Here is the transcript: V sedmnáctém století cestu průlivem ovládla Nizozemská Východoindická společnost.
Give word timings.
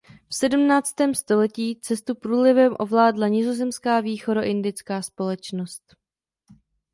V 0.29 0.35
sedmnáctém 0.35 1.15
století 1.15 1.75
cestu 1.75 2.15
průlivem 2.15 2.75
ovládla 2.79 3.27
Nizozemská 3.27 3.99
Východoindická 3.99 5.01
společnost. 5.01 5.95